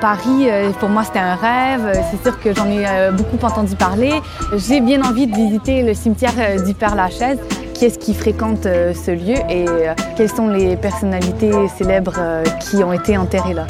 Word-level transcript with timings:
Paris, 0.00 0.48
euh, 0.48 0.70
pour 0.78 0.88
moi, 0.88 1.04
c'était 1.04 1.18
un 1.18 1.34
rêve. 1.34 1.92
C'est 2.10 2.22
sûr 2.22 2.38
que 2.40 2.54
j'en 2.54 2.66
ai 2.66 2.86
euh, 2.86 3.12
beaucoup 3.12 3.44
entendu 3.44 3.74
parler. 3.76 4.12
J'ai 4.56 4.80
bien 4.80 5.02
envie 5.02 5.26
de 5.26 5.34
visiter 5.34 5.82
le 5.82 5.94
cimetière 5.94 6.34
euh, 6.38 6.64
du 6.64 6.74
Père-Lachaise. 6.74 7.38
Qui 7.74 7.84
est-ce 7.84 7.98
qui 7.98 8.14
fréquente 8.14 8.66
euh, 8.66 8.92
ce 8.92 9.12
lieu 9.12 9.36
et 9.48 9.68
euh, 9.68 9.94
quelles 10.16 10.30
sont 10.30 10.48
les 10.48 10.76
personnalités 10.76 11.52
célèbres 11.76 12.16
euh, 12.18 12.42
qui 12.60 12.82
ont 12.82 12.92
été 12.92 13.16
enterrées 13.16 13.54
là? 13.54 13.66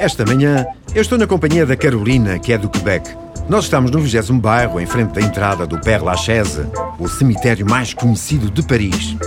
Esta 0.00 0.24
manhã, 0.24 0.64
eu 0.94 1.00
estou 1.00 1.18
na 1.18 1.26
companhia 1.26 1.66
da 1.66 1.76
Carolina, 1.76 2.38
que 2.38 2.52
é 2.52 2.58
do 2.58 2.68
Quebec. 2.70 3.02
Nós 3.48 3.64
estamos 3.64 3.90
no 3.90 4.00
20 4.00 4.40
bairro, 4.40 4.80
em 4.80 4.86
frente 4.86 5.12
da 5.12 5.20
entrada 5.20 5.66
do 5.66 5.78
Père 5.78 6.02
Lachaise, 6.02 6.66
o 6.98 7.06
cemitério 7.06 7.66
mais 7.68 7.92
conhecido 7.92 8.50
de 8.50 8.62
Paris. 8.62 9.18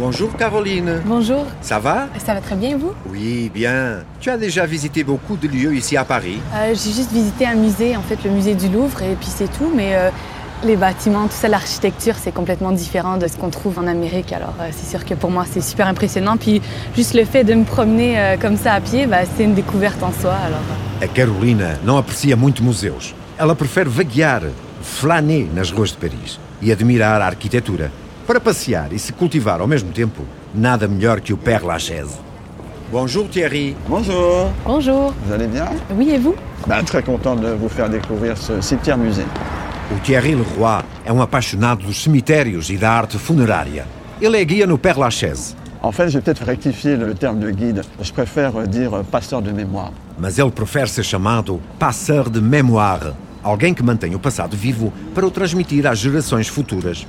Bonjour 0.00 0.34
Caroline. 0.34 1.02
Bonjour, 1.04 1.44
Ça 1.60 1.78
va? 1.78 2.08
Ça 2.24 2.32
va 2.32 2.40
très 2.40 2.54
bien 2.54 2.78
vous? 2.78 2.92
Oui, 3.10 3.50
bien. 3.52 3.98
Tu 4.18 4.30
as 4.30 4.38
déjà 4.38 4.64
visité 4.64 5.04
beaucoup 5.04 5.36
de 5.36 5.46
lieux 5.46 5.74
ici 5.76 5.94
à 5.94 6.06
Paris? 6.06 6.40
Euh, 6.54 6.68
j'ai 6.68 6.90
juste 6.90 7.12
visité 7.12 7.46
un 7.46 7.54
musée, 7.54 7.94
en 7.98 8.00
fait 8.00 8.16
le 8.24 8.30
musée 8.30 8.54
du 8.54 8.70
Louvre, 8.70 9.02
et 9.02 9.14
puis 9.14 9.28
c'est 9.28 9.52
tout, 9.58 9.70
mais 9.76 9.94
euh, 9.94 10.08
les 10.64 10.76
bâtiments, 10.76 11.24
tout 11.26 11.34
ça, 11.34 11.48
l'architecture, 11.48 12.14
c'est 12.18 12.32
complètement 12.32 12.72
différent 12.72 13.18
de 13.18 13.26
ce 13.28 13.36
qu'on 13.36 13.50
trouve 13.50 13.78
en 13.78 13.86
Amérique. 13.86 14.32
Alors 14.32 14.54
euh, 14.62 14.70
c'est 14.72 14.88
sûr 14.88 15.04
que 15.04 15.12
pour 15.12 15.30
moi, 15.30 15.44
c'est 15.50 15.60
super 15.60 15.86
impressionnant. 15.86 16.38
Puis 16.38 16.62
juste 16.96 17.12
le 17.12 17.26
fait 17.26 17.44
de 17.44 17.52
me 17.52 17.64
promener 17.64 18.38
comme 18.40 18.56
ça 18.56 18.72
à 18.72 18.80
pied, 18.80 19.06
bah, 19.06 19.26
c'est 19.36 19.44
une 19.44 19.54
découverte 19.54 20.02
en 20.02 20.12
soi. 20.18 20.32
Alors, 20.32 20.62
A 21.02 21.08
Carolina 21.08 21.76
não 21.84 21.98
aprecia 21.98 22.36
muito 22.36 22.64
museus. 22.64 23.14
Ela 23.38 23.54
prefere 23.54 23.90
vaguear, 23.90 24.44
flâner 24.82 25.46
nas 25.54 25.70
ruas 25.70 25.90
de 25.90 25.98
Paris 25.98 26.40
e 26.62 26.72
admirar 26.72 27.20
a 27.20 27.26
arquitetura. 27.26 27.90
Para 28.30 28.38
passear 28.40 28.92
e 28.92 28.98
se 29.00 29.12
cultivar 29.12 29.60
ao 29.60 29.66
mesmo 29.66 29.90
tempo, 29.90 30.22
nada 30.54 30.86
melhor 30.86 31.20
que 31.20 31.32
o 31.32 31.36
Père 31.36 31.66
Lachaise. 31.66 32.16
Bonjour 32.92 33.28
Thierry. 33.28 33.76
Bonjour, 33.88 34.52
Bonjour, 34.64 35.12
vous 35.26 35.32
allez 35.32 35.48
bien 35.48 35.66
oui 35.96 36.10
et 36.10 36.18
vous? 36.18 36.36
ben, 36.64 36.84
Très 36.84 37.02
content 37.02 37.34
de 37.34 37.48
vous 37.48 37.68
faire 37.68 37.90
découvrir 37.90 38.38
ce 38.38 38.60
cimetière 38.60 38.96
musée. 38.96 39.26
O 39.92 39.98
Thierry 40.04 40.36
Leroy 40.36 40.84
é 41.04 41.12
um 41.12 41.20
apaixonado 41.20 41.84
dos 41.84 42.04
cemitérios 42.04 42.70
e 42.70 42.76
da 42.76 42.92
arte 42.92 43.18
funerária. 43.18 43.84
Ele 44.22 44.36
é 44.40 44.44
guia 44.44 44.64
no 44.64 44.78
Père 44.78 45.00
Lachaise, 45.00 45.56
En 45.82 45.90
fait, 45.90 46.08
je 46.08 46.18
vais 46.18 46.22
peut-être 46.22 46.44
rectifier 46.44 46.94
le 46.96 47.14
terme 47.14 47.40
de 47.40 47.50
guide. 47.50 47.82
Je 48.00 48.12
préfère 48.12 48.52
dire 48.68 49.02
passeur 49.10 49.42
de 49.42 49.50
mémoire. 49.50 49.90
mas 50.16 50.38
ele 50.38 50.52
prefere 50.52 50.88
ser 50.88 51.02
chamado 51.02 51.60
passeur 51.80 52.30
de 52.30 52.40
mémoire, 52.40 53.12
alguém 53.42 53.74
que 53.74 53.82
mantém 53.82 54.14
o 54.14 54.20
passado 54.20 54.56
vivo 54.56 54.92
para 55.16 55.26
o 55.26 55.32
transmitir 55.32 55.84
às 55.84 55.98
gerações 55.98 56.46
futuras. 56.46 57.04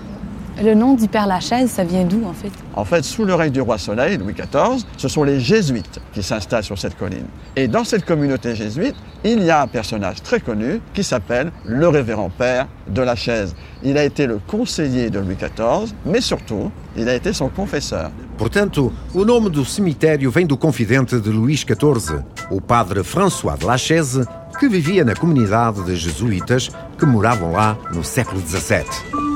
Le 0.59 0.75
nom 0.75 0.93
du 0.93 1.07
Père 1.07 1.27
Lachaise, 1.27 1.71
ça 1.71 1.83
vient 1.83 2.03
d'où 2.03 2.23
en 2.25 2.33
fait? 2.33 2.51
En 2.75 2.85
fait, 2.85 3.03
sous 3.03 3.25
le 3.25 3.33
règne 3.33 3.51
du 3.51 3.61
roi 3.61 3.77
Soleil, 3.77 4.17
Louis 4.17 4.33
XIV, 4.33 4.85
ce 4.97 5.07
sont 5.07 5.23
les 5.23 5.39
jésuites 5.39 5.99
qui 6.13 6.21
s'installent 6.21 6.63
sur 6.63 6.77
cette 6.77 6.97
colline. 6.97 7.25
Et 7.55 7.67
dans 7.67 7.83
cette 7.83 8.05
communauté 8.05 8.55
jésuite, 8.55 8.95
il 9.23 9.43
y 9.43 9.49
a 9.49 9.61
un 9.61 9.67
personnage 9.67 10.21
très 10.21 10.39
connu 10.39 10.81
qui 10.93 11.03
s'appelle 11.03 11.51
le 11.65 11.87
révérend 11.87 12.29
père 12.29 12.67
de 12.87 13.01
la 13.01 13.15
chaise. 13.15 13.55
Il 13.81 13.97
a 13.97 14.03
été 14.03 14.27
le 14.27 14.39
conseiller 14.45 15.09
de 15.09 15.19
Louis 15.19 15.35
XIV, 15.35 15.93
mais 16.05 16.21
surtout, 16.21 16.71
il 16.95 17.07
a 17.07 17.15
été 17.15 17.33
son 17.33 17.49
confesseur. 17.49 18.11
Portanto, 18.37 18.91
o 19.13 19.23
nome 19.23 19.49
do 19.49 19.63
cemitério 19.63 20.31
vem 20.31 20.47
do 20.47 20.57
confidente 20.57 21.15
de 21.15 21.29
Luís 21.29 21.63
XIV, 21.63 22.23
o 22.49 22.59
padre 22.59 23.03
François 23.03 23.55
de 23.55 23.65
Lachaise, 23.65 24.25
que 24.59 24.67
vivia 24.67 25.03
na 25.03 25.13
comunidade 25.13 25.83
de 25.83 25.95
jesuítas 25.95 26.69
que 26.97 27.05
moravam 27.05 27.51
lá 27.51 27.77
no 27.93 28.03
século 28.03 28.41
XVII. 28.41 29.30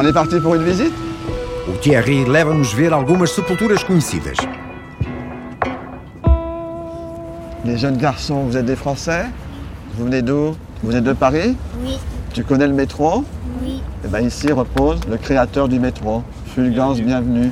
On 0.00 0.06
est 0.06 0.12
parti 0.12 0.38
pour 0.38 0.54
une 0.54 0.62
visite? 0.62 0.92
O 1.68 1.72
Thierry 1.80 2.24
leva-nos 2.24 2.72
ver 2.76 2.92
algumas 2.94 3.26
sepulturas 3.26 3.82
conhecidas. 3.84 4.36
Les 7.64 7.76
jeunes 7.76 7.96
garçons, 7.96 8.44
vous 8.44 8.56
êtes 8.56 8.64
des 8.64 8.76
Français? 8.76 9.24
Vous 9.96 10.04
venez 10.04 10.22
d'où? 10.22 10.54
Vous 10.84 10.94
êtes 10.94 11.02
de 11.02 11.12
Paris? 11.14 11.56
Oui, 11.84 11.98
Tu 12.32 12.44
connais 12.44 12.68
le 12.68 12.74
métro? 12.74 13.24
Oui, 13.64 13.82
Eh 14.04 14.06
bien 14.06 14.20
ici 14.20 14.52
repose 14.52 15.00
le 15.10 15.16
créateur 15.16 15.66
du 15.68 15.80
métro. 15.80 16.22
Fulgence, 16.54 17.00
bienvenue. 17.00 17.50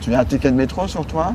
Tu 0.00 0.14
as 0.14 0.20
un 0.20 0.24
ticket 0.24 0.52
de 0.52 0.56
métro 0.56 0.88
sur 0.88 1.04
toi? 1.04 1.34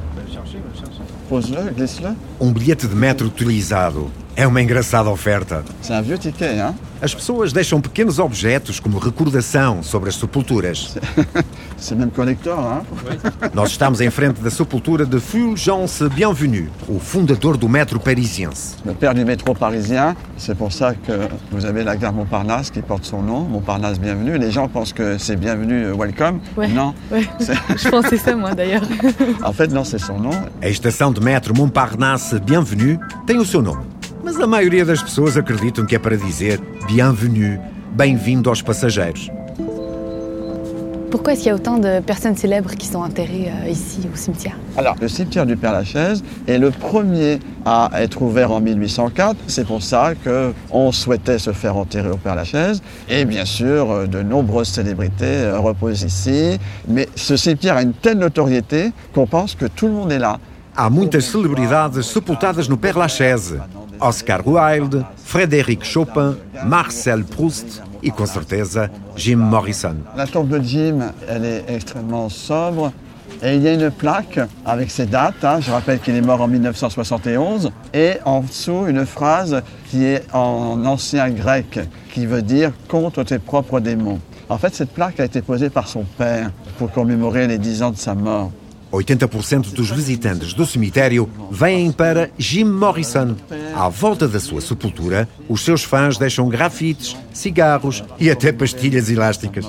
Pose-le, 1.29 1.69
glisse-le. 1.75 2.09
Um 2.39 2.51
bilhete 2.53 2.87
de 2.89 2.95
metro 2.95 3.27
utilizado. 3.27 4.09
É 4.39 4.47
uma 4.47 4.61
engraçada 4.61 5.09
oferta. 5.09 5.65
C'est 5.81 5.91
un 5.93 6.01
vieux 6.01 6.17
ticket, 6.17 6.57
hein 6.57 6.73
As 7.01 7.13
pessoas 7.13 7.51
deixam 7.51 7.81
pequenos 7.81 8.19
objetos 8.19 8.79
como 8.79 8.97
recordação 8.97 9.83
sobre 9.83 10.07
as 10.07 10.15
sepulturas. 10.15 10.95
C'est 11.77 11.93
même 11.93 12.09
collector, 12.09 12.57
hein 12.57 12.83
Nós 13.53 13.71
estamos 13.71 13.99
em 13.99 14.09
frente 14.09 14.39
da 14.39 14.49
sepultura 14.49 15.05
de 15.05 15.19
Fulgence 15.19 16.07
Bienvenu, 16.07 16.69
o 16.87 16.99
fundador 17.01 17.57
do 17.57 17.67
metro 17.67 17.99
parisiense. 17.99 18.77
Le 18.85 18.93
père 18.93 19.13
du 19.13 19.25
métro 19.25 19.53
parisien. 19.53 20.15
C'est 20.37 20.55
pour 20.55 20.71
ça 20.71 20.93
que 20.93 21.27
vous 21.51 21.65
avez 21.65 21.83
la 21.83 21.97
gare 21.97 22.13
Montparnasse 22.13 22.71
qui 22.71 22.81
porte 22.81 23.03
son 23.03 23.21
nom, 23.21 23.41
Montparnasse 23.41 23.99
Bienvenue. 23.99 24.37
Les 24.37 24.51
gens 24.51 24.69
pensent 24.69 24.93
que 24.93 25.17
c'est 25.17 25.35
Bienvenue, 25.35 25.87
euh, 25.87 25.95
Welcome. 25.97 26.39
Ouais. 26.55 26.69
Non, 26.69 26.93
Ouais, 27.11 27.27
je 27.75 27.89
pensais 27.89 28.17
ça 28.17 28.37
moi 28.37 28.55
d'ailleurs. 28.55 28.83
en 29.43 29.51
fait 29.51 29.67
non, 29.67 29.83
c'est 29.83 29.99
son 29.99 30.17
nom. 30.17 30.31
A 30.61 30.69
estação 30.69 31.11
de 31.11 31.19
metro 31.19 31.53
Montparnasse 31.53 32.35
Bienvenu 32.35 32.97
tem 33.27 33.37
o 33.37 33.43
seu 33.43 33.61
nome. 33.61 33.98
Mas 34.23 34.39
a 34.39 34.45
maioria 34.45 34.85
das 34.85 35.01
pessoas 35.01 35.37
acreditam 35.37 35.85
que 35.85 35.95
é 35.95 35.99
para 35.99 36.17
dizer 36.17 36.59
Bienvenue, 36.87 37.59
bem-vindo 37.91 38.49
aos 38.49 38.61
passageiros. 38.61 39.29
Pourquoi 41.09 41.33
est-ce 41.33 41.41
qu'il 41.41 41.49
y 41.49 41.51
a 41.51 41.55
autant 41.55 41.79
de 41.79 42.01
personnes 42.01 42.35
célèbres 42.35 42.71
qui 42.75 42.85
sont 42.85 42.99
enterrées 42.99 43.49
euh, 43.63 43.69
ici 43.69 44.07
au 44.13 44.15
cimetière? 44.15 44.55
Alors, 44.77 44.95
le 45.01 45.07
cimetière 45.07 45.45
du 45.45 45.55
Père-Lachaise 45.55 46.23
est 46.47 46.59
le 46.59 46.69
premier 46.69 47.39
à 47.65 47.89
être 47.95 48.21
ouvert 48.21 48.51
en 48.51 48.59
1804. 48.59 49.35
C'est 49.47 49.65
pour 49.65 49.81
ça 49.81 50.13
qu'on 50.15 50.91
souhaitait 50.91 51.39
se 51.39 51.51
faire 51.51 51.77
enterrer 51.77 52.11
au 52.11 52.17
Père-Lachaise. 52.17 52.83
Et 53.09 53.25
bien 53.25 53.45
sûr, 53.45 53.89
euh, 53.89 54.05
de 54.05 54.21
nombreuses 54.21 54.69
célébrités 54.69 55.25
euh, 55.25 55.59
reposent 55.59 56.03
ici. 56.03 56.59
Mais 56.87 57.07
ce 57.15 57.35
cimetière 57.35 57.77
a 57.77 57.81
une 57.81 57.93
telle 57.93 58.19
notoriété 58.19 58.91
qu'on 59.15 59.25
pense 59.25 59.55
que 59.55 59.65
tout 59.65 59.87
le 59.87 59.93
monde 59.93 60.11
est 60.11 60.19
là. 60.19 60.39
Há 60.75 60.89
muitas 60.89 61.21
celebridades 61.21 62.01
sepultadas 62.01 62.69
no 62.69 62.77
Père 62.77 62.97
Lachaise. 62.97 63.59
Oscar 63.99 64.41
Wilde, 64.45 65.05
Frédéric 65.25 65.83
Chopin, 65.83 66.35
Marcel 66.65 67.23
Proust 67.23 67.81
e, 68.03 68.11
com 68.11 68.25
certeza, 68.25 68.89
Jim 69.15 69.37
Morrison. 69.37 69.95
La 70.15 70.25
tombe 70.27 70.49
de 70.49 70.61
Jim, 70.63 70.99
elle 71.27 71.45
est 71.45 71.65
extrêmement 71.67 72.29
sobre. 72.29 72.91
Et 73.41 73.55
il 73.55 73.61
y 73.61 73.67
a 73.67 73.73
une 73.73 73.91
plaque 73.91 74.39
avec 74.65 74.91
ses 74.91 75.05
dates. 75.05 75.43
hein. 75.43 75.59
Je 75.61 75.71
rappelle 75.71 75.99
qu'il 75.99 76.15
est 76.15 76.21
mort 76.21 76.41
en 76.41 76.47
1971. 76.47 77.71
Et 77.93 78.13
en 78.25 78.41
dessous, 78.41 78.85
une 78.87 79.05
phrase 79.05 79.61
qui 79.89 80.03
est 80.03 80.23
en 80.33 80.83
ancien 80.85 81.29
grec, 81.29 81.79
qui 82.11 82.25
veut 82.25 82.41
dire 82.41 82.71
«contre 82.89 83.23
tes 83.23 83.39
propres 83.39 83.79
démons». 83.79 84.19
En 84.49 84.57
fait, 84.57 84.73
cette 84.73 84.91
plaque 84.91 85.19
a 85.19 85.25
été 85.25 85.41
posée 85.41 85.69
par 85.69 85.87
son 85.87 86.03
père 86.17 86.51
pour 86.77 86.91
commémorer 86.91 87.47
les 87.47 87.59
10 87.59 87.83
ans 87.83 87.91
de 87.91 87.97
sa 87.97 88.15
mort. 88.15 88.51
80% 88.91 89.73
dos 89.73 89.89
visitantes 89.89 90.53
do 90.53 90.65
cemitério 90.65 91.29
vêm 91.51 91.91
para 91.91 92.29
Jim 92.37 92.65
Morrison. 92.65 93.35
À 93.75 93.89
volta 93.89 94.27
da 94.27 94.39
sua 94.39 94.61
sepultura, 94.61 95.27
os 95.47 95.61
seus 95.61 95.83
fãs 95.83 96.17
deixam 96.17 96.49
grafites, 96.49 97.15
cigarros 97.33 98.03
e 98.19 98.29
até 98.29 98.51
pastilhas 98.51 99.09
elásticas. 99.09 99.65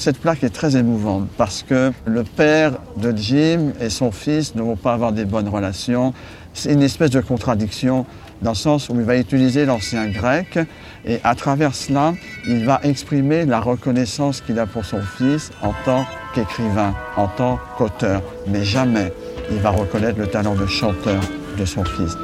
Cette 0.00 0.18
plaque 0.18 0.42
est 0.44 0.48
très 0.48 0.78
émouvante 0.78 1.28
parce 1.36 1.62
que 1.62 1.92
le 2.06 2.24
père 2.24 2.78
de 2.96 3.14
Jim 3.14 3.72
et 3.82 3.90
son 3.90 4.10
fils 4.12 4.54
ne 4.54 4.62
vont 4.62 4.74
pas 4.74 4.94
avoir 4.94 5.12
des 5.12 5.26
bonnes 5.26 5.50
relations. 5.50 6.14
C'est 6.54 6.72
une 6.72 6.80
espèce 6.80 7.10
de 7.10 7.20
contradiction 7.20 8.06
dans 8.40 8.52
le 8.52 8.56
sens 8.56 8.88
où 8.88 8.94
il 8.94 9.02
va 9.02 9.18
utiliser 9.18 9.66
l'ancien 9.66 10.08
grec 10.08 10.58
et 11.04 11.20
à 11.22 11.34
travers 11.34 11.74
cela, 11.74 12.14
il 12.48 12.64
va 12.64 12.80
exprimer 12.82 13.44
la 13.44 13.60
reconnaissance 13.60 14.40
qu'il 14.40 14.58
a 14.58 14.64
pour 14.64 14.86
son 14.86 15.02
fils 15.02 15.50
en 15.60 15.74
tant 15.84 16.06
qu'écrivain, 16.34 16.94
en 17.18 17.28
tant 17.28 17.58
qu'auteur. 17.76 18.22
Mais 18.46 18.64
jamais 18.64 19.12
il 19.50 19.58
va 19.58 19.68
reconnaître 19.68 20.18
le 20.18 20.28
talent 20.28 20.54
de 20.54 20.64
chanteur 20.64 21.20
de 21.58 21.64
son 21.66 21.84
fils. 21.84 22.16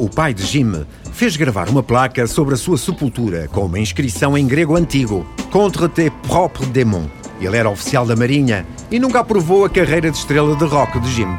O 0.00 0.08
pai 0.08 0.34
de 0.34 0.42
Jim 0.42 0.84
fez 1.14 1.36
gravar 1.36 1.68
uma 1.68 1.82
placa 1.82 2.26
sobre 2.26 2.54
a 2.54 2.56
sua 2.56 2.76
sepultura 2.76 3.48
com 3.48 3.66
uma 3.66 3.78
inscrição 3.78 4.36
em 4.36 4.46
grego 4.46 4.76
antigo: 4.76 5.24
Contre 5.50 5.88
tes 5.88 6.10
propres 6.26 6.68
démons. 6.68 7.08
Ele 7.40 7.56
era 7.56 7.70
oficial 7.70 8.04
da 8.04 8.16
Marinha 8.16 8.66
e 8.90 8.98
nunca 8.98 9.20
aprovou 9.20 9.64
a 9.64 9.70
carreira 9.70 10.10
de 10.10 10.16
estrela 10.16 10.56
de 10.56 10.64
rock 10.64 10.98
de 11.00 11.08
Jim. 11.10 11.38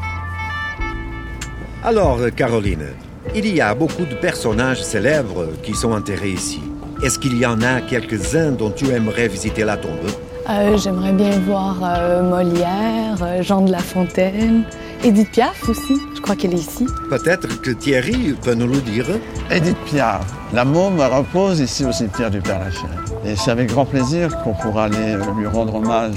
Alors, 1.83 2.19
Caroline, 2.35 2.93
il 3.33 3.47
y 3.47 3.61
a 3.61 3.73
beaucoup 3.73 4.05
de 4.05 4.15
personnages 4.15 4.83
célèbres 4.83 5.53
qui 5.61 5.73
sont 5.73 5.91
enterrés 5.91 6.31
ici. 6.31 6.61
Est-ce 7.03 7.19
qu'il 7.19 7.37
y 7.37 7.45
en 7.45 7.61
a 7.61 7.81
quelques-uns 7.81 8.51
dont 8.51 8.71
tu 8.71 8.89
aimerais 8.89 9.27
visiter 9.27 9.63
la 9.63 9.77
tombe 9.77 10.09
Euh, 10.49 10.77
J'aimerais 10.77 11.11
bien 11.13 11.39
voir 11.39 11.77
euh, 11.83 12.21
Molière, 12.21 13.17
euh, 13.21 13.41
Jean 13.41 13.61
de 13.61 13.71
La 13.71 13.79
Fontaine, 13.79 14.63
Edith 15.03 15.31
Piaf 15.31 15.67
aussi. 15.67 15.99
Je 16.15 16.21
crois 16.21 16.35
qu'elle 16.35 16.53
est 16.53 16.57
ici. 16.57 16.85
Peut-être 17.09 17.61
que 17.61 17.71
Thierry 17.71 18.35
peut 18.43 18.53
nous 18.53 18.67
le 18.67 18.79
dire. 18.81 19.05
Edith 19.49 19.77
Piaf, 19.85 20.21
la 20.53 20.63
môme 20.63 20.99
repose 20.99 21.59
ici 21.59 21.83
au 21.83 21.91
cimetière 21.91 22.29
du 22.29 22.41
Père-Lachaise. 22.41 23.15
Et 23.25 23.35
c'est 23.35 23.51
avec 23.51 23.69
grand 23.69 23.85
plaisir 23.85 24.29
qu'on 24.43 24.53
pourra 24.53 24.85
aller 24.85 25.15
lui 25.37 25.47
rendre 25.47 25.75
hommage. 25.75 26.13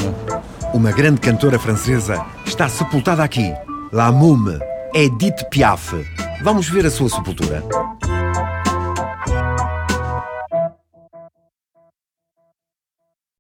Uma 0.75 0.93
grande 0.93 1.19
cantora 1.21 1.59
francesa 1.59 2.27
está 2.47 2.69
sepultada 2.69 3.23
aqui. 3.23 3.51
La 3.93 4.13
Mume, 4.13 4.59
Edith 4.95 5.47
Piaf. 5.51 5.95
Vamos 6.43 6.69
ver 6.71 6.85
a 6.85 6.91
sua 6.91 7.09
sepultura. 7.09 7.63